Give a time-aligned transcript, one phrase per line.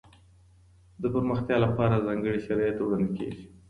[1.01, 3.43] د پرمختیا لپاره ځانګړي شرایط وړاندې کیږي.